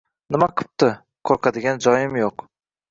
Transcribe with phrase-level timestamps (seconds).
[0.35, 0.89] Nima qipti,
[1.31, 2.51] qoʻrqadigan joyim yoʻq.